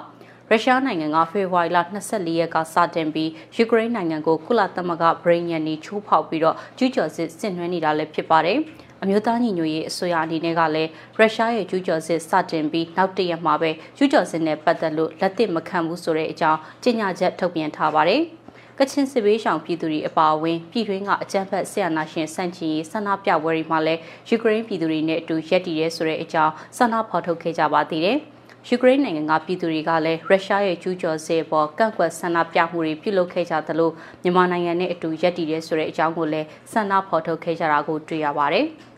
[0.49, 8.59] ရုရှားနိုင်ငံကဖေဖော်ဝါရီလ24ရက်ကစတင်ပြီးယူကရိန်းနိုင်ငံကိုကုလသမဂ္ဂဗြိညန်နီချိုးဖောက်ပြီးတော့ကျူးကျော်စစ်ဆင်နွှဲနေတာလည်းဖြစ်ပါတယ်။
[9.05, 18.21] အမျိုးသားညီညွတ်ရေးအစိုးရအနေနဲ့ကလည်းရုရှားရဲ့ကျူးကျော်စစ်စတင်ပြီးနောက်တရက်မှာပဲကျူးကျော်စစ်နဲ့ပတ်သက်လို့လက်သင့်မခံဘူးဆိုတဲ့အကြောင်းကြေညာချက်ထုတ်ပြန်ထားပါတယ်။
[18.79, 28.19] ကချင်စစ်ဘေးရှောင်ပြည်သူတွေအပါအဝင်ပြည်တွင်းကအကြမ်းဖက်ဆရာနာရှင်စန့်ချီရေးဆန္ဒပြပွဲတွေမှာလည်းယူကရိန်းပြည်သူတွေနဲ့အတူရက်တည်ရဲဆိုတဲ့အကြောင်းဆန္ဒဖော်ထုတ်ခဲ့ကြပါသေးတယ်။
[28.69, 33.91] ယူကရိန်းနိုင်ငံကပြည်သူတွေကလည်းရုရှားရဲ့ကျူးကျော်စစ်ပေါ်ကန့်ကွက်ဆန္ဒပြမှုတွေပြုလုပ်ခဲ့ကြသလို
[34.23, 38.65] မြန်မာနိုင်ငံနဲ့အတူရက်တည်ရဲဆိုတဲ့အကြောင်းကိုလည်းဆန္ဒဖော်ထုတ်ခဲ့ကြတာကိုတွေ့ရပါတယ်။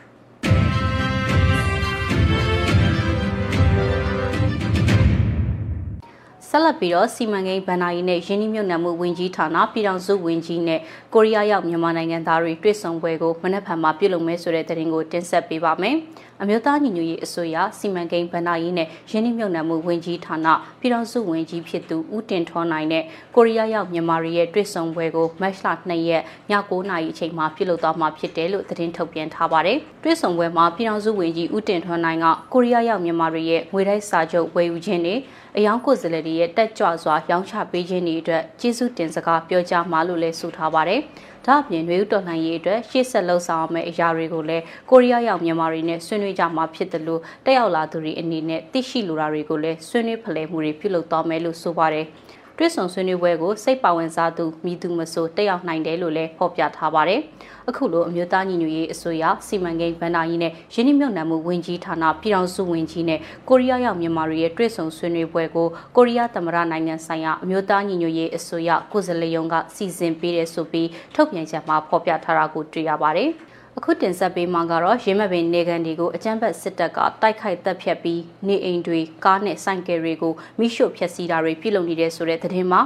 [6.50, 10.80] ဆက်လက်ပြီးတော့စီမံကိန်းဗန်နာယီနဲ့ယင်းနှမြုပ်နှံမှုဝင်ကြီးဌာနပြည်ထောင်စုဝင်ကြီးနဲ့
[11.14, 15.96] ကိုရီးယားရောက်မြန်မာနိုင်ငံသားတွေတွေ့ဆုံပွဲကိုမနက်ဖြန်မှာပြုလုပ်မယ်ဆိုတဲ့သတင်းကိုတင်ဆက်ပေးပါမယ်။
[16.42, 20.46] အမျိုးသားညီညွတ်ရေးအစိုးရစီမံကိန်းဗန်နာယီနဲ့ယင်းနှမြုပ်နှံမှုဝင်ကြီးဌာန
[20.80, 35.14] ပြည်ထောင်စုဝင်ကြီးဖြစ်သူဦးတင်ထွန်းနိုင်နဲ့ကိုရီးယားရောက်မြန်မာတွေရဲ့တွေ့ဆုံပွဲကိုမတ်လ2ရက်ည9:00နာရီအချိန်မှာပြုလုပ်သွားမှာဖြစ်တယ်လို့သတင်းထုတ်ပြန်ထားပါတယ်။တွေ့ဆုံပွဲမှာပြည်ထောင်စုဝင်ကြီးဦးတင်ထွန်းနိုင်ကကိုရီးယားရောက်မြန်မာတွေရဲ့ငွေတိုက်စာချုပ်ဝယ်ယူခြင်းတွေ
[35.56, 41.00] အယောင်ကိုယ်စားလှယ်တွေရဲ့တက်ကြွစွာရောင်းချပေးခြင်းတွေအတွက်ကျေးဇူးတင်စကားပြောကြားမှာလို့လည်းဆိုထားပါတယ်။
[41.48, 52.06] ဒါ့အပြင်နွေဦးတော်လှန်ရေးအတွက်ရှေ့ဆက်လှုပ်ဆောင်မယ့်အရာတွေကိုလည်းကိုရီးယားရောက်မြန်မာတွေနဲ့ဆွေးနွေးကြမှာဖြစ်တယ်လို့တက်ရောက်လာသူတွေအနေနဲ့သိရှိလိုတာတွေကိုလည်းဆွေးနွေးဖလှယ်မှုတွေပြုလုပ်သွားမယ်လို့ဆိုပါတယ်။
[52.60, 57.20] တွဲဆောင်ဆွေးနွေးပွဲကိုစိတ်ပါဝင်စားသူမိသူမဆိုတက်ရောက်နိုင်တယ်လို့လည်းဖော်ပြထားပါတယ်။
[57.68, 73.30] အခုလိုအမျိုးသားညီညွတ်ရေးအစိုးရစီမံကိန်းဗန္ဒာကြီးနဲ့ရင်းနှီးမြှုပ်နှံမှုဝင်ကြီးဌာနပြည်ထောင်စုဝင်ကြီးနဲ့ကိုရီးယားရောက်မြန်မာတွေရဲ့တွဲဆောင်ဆွေးနွေးပွဲကိုကိုရီးယားသမ္မတနိုင်ငံဆိုင်ရာအမျိုးသားညီညွတ်ရေးအစိုးရကိုယ်စားလှယ်ရုံးကစီစဉ်ပေးတယ်ဆိုပြီးထုတ်ပြန်ချက်မှာဖော်ပြထားတာကိုတွေ့ရပါတယ်။
[73.80, 82.80] အခုတင်ဆက်ပေးမှာကတော့ရင်းမပင်နေကန်တွေကိုအကြမ်းဖက်စစ်တပ်ကတိုက်ခိုက်တပ်ဖြတ်ပြီးနေအိမ်တွေကားနဲ့ဆိုင်ကယ်တွေကိုမိရှို့ဖျက်ဆီးတာတွေပြုလုပ်နေတဲ့ဆိုတဲ့သတင်းမှာ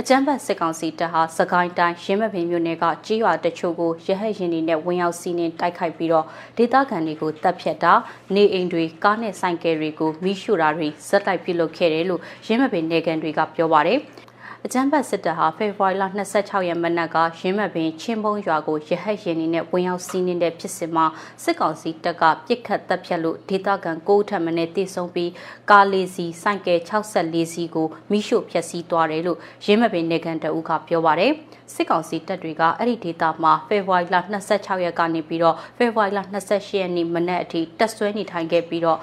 [0.00, 6.26] အကြမ်းဖက်စစ်ကောင်စီတပ်ဟာစကိုင်းတိုင်းရင်းမပင်မြို့နယ်ကကြေးရွာတချို့ကိုရဟတ်ရင်တွေနဲ့ဝင်ရောက်စီးနင်းတိုက်ခိုက်ပြီးတော့
[6.56, 7.92] ဒေသခံတွေကိုတပ်ဖြတ်တာ
[8.34, 14.00] နေအိမ်တွေကားနဲ့ဆိုင်ကယ်တွေကိုမိရှို့တာတွေဇက်တိုက်ပြုလုပ်ခဲ့တယ်လို့ရင်းမပင်နေကန်တွေကပြောပါတယ်။
[14.66, 21.06] အကြမ်းဖက်စစ်တပ်ဟာဖေဖော်ဝါရီလ26ရက်မနက်ကရင်းမပင်ချင်းပုံးရွာကိုရဟတ်ရင်နေနဲ့ဝင်ရောက်စီးနင်းတဲ့ဖြစ်စဉ်မှာ
[21.42, 25.30] စစ်ကောင်စီတပ်ကပြစ်ခတ်တပ်ဖြတ်လို့ဒေသခံ9ထပ်မံနဲ့တိစုံပြီး
[25.70, 31.32] ကားလေးစီစိုက်ကဲ64စီကိုမိရှို့ဖျက်ဆီးသွားတယ်လို့ရင်းမပင်နေကန်တအုပ်ကပြောပါတယ်
[31.74, 34.16] စစ်ကောင်စီတပ်တွေကအဲ့ဒီဒေသမှာဖေဖော်ဝါရီလ
[34.50, 38.98] 26ရက်ကနေပြီးတော့ဖေဖော်ဝါရီလ28ရက်နေ့မနက်အထိတပ်ဆွဲနေထိုင်ခဲ့ပြီးတော့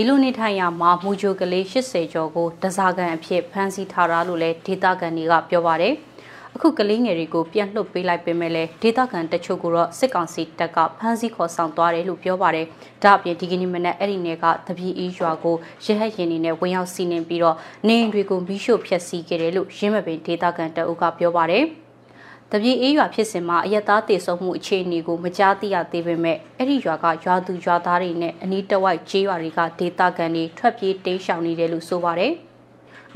[0.00, 5.94] ဒီလိုနေထိုင်ရမှာမူဂျိုကလေး80ကျော်ကိုတစားကန်အဖြစ်ဖမ်းဆီးထားတာလို့လည်းဒေတာကန်တွေကပြောပါတယ်။
[6.54, 12.66] အခုကလေးငယ်တွေကိုပြန်လှုပ်ပေးလိုက်ပေမဲ့လည်းဒေတာကန်တချို့ကတော့စစ်ကောင်စီတပ်ကဖမ်းဆီးခေါ်ဆောင်သွားတယ်လို့ပြောပါတယ်။
[13.02, 17.56] ဒါအပြင်ဒီကနေ့မနက်အဲ့ဒီနယ်ကတပီအီးရွာကိုရဟတ်ရင်နေနဲ့ဝင်ရောက်စီးနင်းပြီးတော့
[17.86, 21.66] နေအိမ်တွေကိုမိရှို့ဖျက်ဆီးခဲ့တယ်လို့ရင်းမပင်ဒေတာကန်တအုပ်ကပြောပါတယ်။
[22.52, 32.32] တပြေအေးရွာဖြစ်စဉ်မှာအယက်သားတည်ဆုံမှုအခြေအနေကိုမကြားသိရသေးပေမဲ့အဲ့ဒီရွာကရွာသူရွာသားတွေနဲ့အနီးတစ်ဝိုက်ကျေးရွာတွေကဒေသခံတွေထွက်ပြေးတိမ်းရှောင်နေတယ်လို့ဆိုပါတယ်။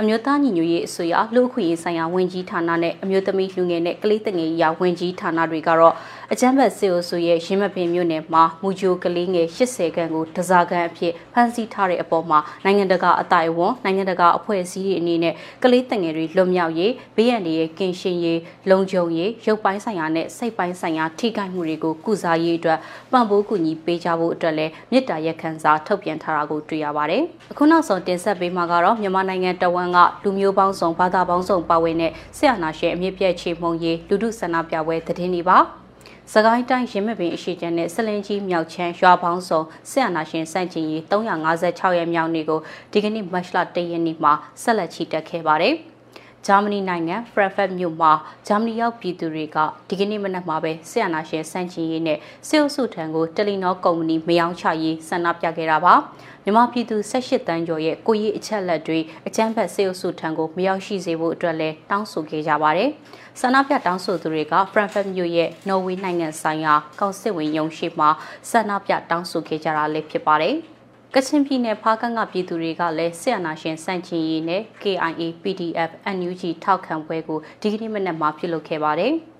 [0.00, 5.94] အမျိုးသားညီညွတ်ရေးအစိုးရလူ့အခွင့်အရေးဆိုင်ရာဝန်ကြီးဌာနနဲ့အမျိုးသမီးလူငယ်နဲ့ကလေးတငယ်ရာဝန်ကြီးဌာနတွေကတော့
[6.30, 22.78] အကြမ်းဖက်စစ်အုပ်စုရဲ့ရင်းမပင်မြို့နယ်မှာမူဂျိုကလေးငယ်80ခန်းကိုတစားခန်းအဖြစ်ဖမ်းဆီးထားတဲ့အပေါ်မှာနိုင်ငံတကာအတိုင်းအဝန်နိုင်ငံတကာအဖွဲ့အစည်းတွေအနေနဲ့ကလေးတငယ်တွေလွတ်မြောက်ရေးဘေးရန်တွေရဲ့ကင်းရှင်းရေးလုံခြုံရေးရုပ်ပိုင်းဆိုင်ရာနဲ့စိတ်ပိုင်းဆိုင်ရာထိခိုက်မှုတွေကိုကုစားရေးအတွက်
[23.12, 35.81] ပံ့ပိုးကူညီပေးကြဖို့အတွက်လည်းမြစ်တာရက်ခန်းစာထုတ်ပြန်ထားတာကိုတွေ့ရပါတယ်။အခုနောက်ဆုံးတင်ဆက်ပေးမှာကတော့မြန်မာနိုင်ငံတဝန်းကလူမျိုးပေါင်းစုံဘာသာပေါင်းစုံပါဝင်တဲ့ဆရာနာရှင်အမြင့်ပြည့်ချေမှုံရေးလူထုဆန္ဒပြပွဲသတင်းတွေပါ
[36.30, 42.60] စကိုင်းတိုင်းရင်းမပင်အရှိကျန်နဲ့ဆလင်းကြီးမြောက်ချမ်းရွာပေါင်းစုံဆရာနာရှင်စန့်ကျင်ရေး356ရက်မြောက်နေ့ကို
[42.92, 44.32] ဒီကနေ့မတ်လ1ရက်နေ့မှာ
[44.62, 45.76] ဆက်လက်ချီတက်ခဲ့ပါတယ်။
[46.46, 48.12] ဂျာမနီနိုင်ငံဖရန်ဖတ်မြို့မှာ
[48.46, 49.56] ဂျာမနီရောက်ပြည်သူတွေက
[49.88, 55.94] ဒီကနေ့မနက်မှာပဲဆီယနာရှင်စန့်ချင်ရေးနဲ့စေအုပ်စုထံကိုတယ်လီနောကုမ္ပဏီမယောင်းချရေးဆန္ဒပြခဲ့တာပါ
[56.44, 62.90] မြန်မာပြည်သူ18တန်းကျော်ရဲ့ကိုကြီးအချက်လက်တွေအကြမ်းဖက်စေအုပ်စုထံကိုမရောက်ရှိစေဖို့အတွက်လည်းတောင်းဆိုခဲ့ကြပါတယ်
[63.40, 68.08] ဆန္ဒပြတောင်းဆိုသူတွေကဖရန်ဖတ်မြို့ရဲ့နော်ဝေနိုင်ငံဆိုင်ရာကောင်စစ်ဝင်ရုံးရှိမှာ
[68.50, 70.54] ဆန္ဒပြတောင်းဆိုခဲ့ကြတာလည်းဖြစ်ပါတယ်။
[71.14, 79.14] ကချင်ပြည်နယ်ဖားကန့်ကပြည်သူတွေကလည်းဆီယနာရှင်စန့်ချင်ရေးနဲ့ KIA PDF NUG ထောက်ခံပွဲကိုဒီကနေ့မနက်မှာပြုလုပ်ခဲ့ပါတယ်။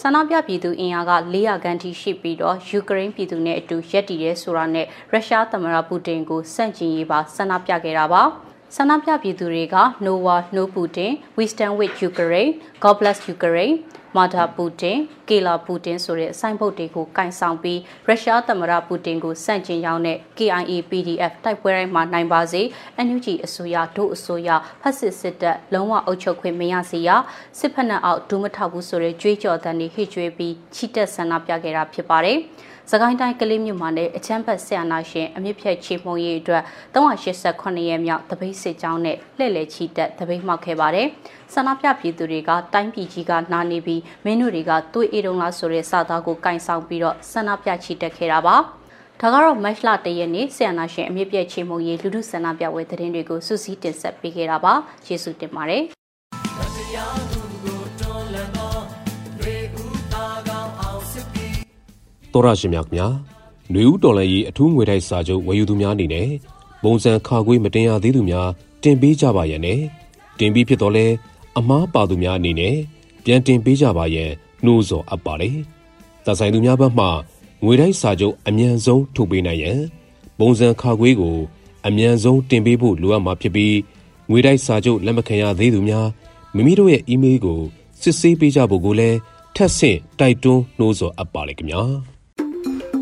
[0.00, 8.22] ဆန္ဒပြပြည်သူအင်အားက400ခန်းထိရှိပြီးတော့ယူကရိန်းပြည်သူနဲ့အတူရက်တည်ရဲဆိုတာနဲ့ရုရှားသမ္မတပူတင်ကိုစန့်ကျင်ရေးပါဆန္ဒပြခဲ့တာပါ။
[8.76, 12.50] ဆန္ဒပြပြည်သူတွေက No War No Putin We Stand with Ukraine
[12.82, 13.74] God Bless Ukraine
[14.16, 22.62] မာတာပူတင်ကေလာပူတင်ဆိုတဲ့စိုင်းဘုတ်တွေကိုကင်ဆောင်ပြီးရုရှားသမ္မတပူတင်ကိုစန့်ကျင်ရောက်တဲ့ KIA PDF တိုက်ပွဲတိုင်းမှာနိုင်ပါစေ
[23.06, 24.50] NUG အစိုးရဒုအစိုးရ
[24.82, 27.10] ဖက်စစ်စစ်တပ်လုံးဝအုပ်ချုပ်ခွင့်မရစေရ
[27.58, 32.38] စစ်ဖက်နှက်အောက်ဒူးမထောက်ဘူးဆိုတဲ့ကြွေးကြော်တန်တွေဟစ်ကြွေးပြီးချီတက်ဆန္ဒပြခဲ့တာဖြစ်ပါတယ်။။
[32.90, 36.62] စကိုင်းတိုင်းကလေးမြို့မှာလည်းအချမ်းဖတ်ဆရာနာရှင်အမြင့်ဖြတ်ချေမှုန်ရေးအတွက်
[36.94, 41.06] 389ရက်မြောက်တပိတ်စစ်ကြောင်းနဲ့လှည့်လည်ချီတက်တပိတ်မှောက်ခဲ့ပါတယ်။
[41.54, 48.56] ဆန္ဒပြပြည်သူတွေကတိုင်းပြည်ကြီးကနာနေပြီးမင်းတို့တွေကတွေးအေးတုံးလားဆိုတဲ့စာသားကိုကင်ဆောင်ပြီးတော့ဆန္ဒပြချီတက်ခဲ့တာပါ။
[49.20, 54.72] ဒါကတော့မတ်လတရက်နေ့ဆီယနာရှင်အမြင့်ပြည့်ချေမှုရေးလူထုဆန္ဒပြပွဲသတင်းတွေကိုစုစည်းတင်ဆက်ပေးခဲ့တာပါ
[55.06, 56.03] ယေရှုတင်ပါတယ်
[62.34, 63.06] တော်ရရှိမြခင်ဗျာ
[63.70, 66.28] ຫນွေဦးတော်လန်ရေးအထူးငွေတိုက်စာချုပ်ဝယ်ယူသူများအနေနဲ့
[66.82, 68.48] ပုံစံခါခွေးမတင်ရသေးသူများ
[68.82, 69.80] တင်ပေးကြပါရနဲ့
[70.38, 71.06] တင်ပြီးဖြစ်တော့လဲ
[71.58, 72.76] အမားပါသူများအနေနဲ့
[73.24, 74.30] ပြန်တင်ပေးကြပါရန်
[74.64, 75.56] နှိုးဆော်အပ်ပါတယ်။
[76.24, 77.06] သက်ဆိုင်သူများဘက်မှ
[77.64, 79.80] ငွေတိုက်စာချုပ်အမြန်ဆုံးထုတ်ပေးနိုင်ရန်
[80.38, 81.36] ပုံစံခါခွေးကို
[81.86, 83.76] အမြန်ဆုံးတင်ပေးဖို့လိုအပ်မှာဖြစ်ပြီး
[84.30, 86.08] ငွေတိုက်စာချုပ်လက်မခံရသေးသူများ
[86.54, 87.60] မိမိတို့ရဲ့အီးမေးလ်ကို
[88.02, 89.18] စစ်ဆေးပေးကြဖို့ကိုလည်း
[89.56, 91.84] ထပ်ဆင့်တိုက်တွန်းနှိုးဆော်အပ်ပါလေခင်ဗျာ။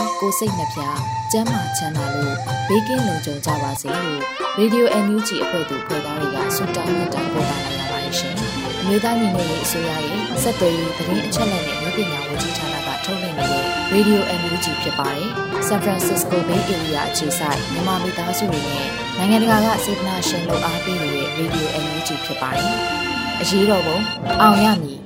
[0.00, 0.80] သားတွေကိုစိတ်နှပြ
[1.32, 2.36] ကျန်းမာချမ်းသာလို့
[2.68, 4.20] ဘေးကင်းလုံခြုံကြပါစေလို့
[4.58, 8.34] Radio NUG အဖွဲ့သူဖွဲ့သားတွေကဆုတောင်းမြတ်တာပို့တာလိုက်ရပါတယ်ရှင်။
[8.80, 15.28] အမျိုးသားညီညွတ်ရေးအစိုးရရဲ့စက်သွေးရေးသတင်းအချက်အလက်နဲ့လူပညာဝန်ကြီးဌာနကထုတ်လွှင့်နေတဲ့ Radio NUG ဖြစ်ပါတယ်။
[15.68, 22.74] San Francisco Bay Area အခြေစိုက်မြန်မာမိသားစုတွေနဲ့နိုင်ငံတကာကစေတနာရှင်လို့အားပေးနေတဲ့ Radio NUG ဖြစ်ပါတယ်။
[23.40, 23.98] အရေးတော်ပုံ
[24.42, 25.01] အောင်ရမည်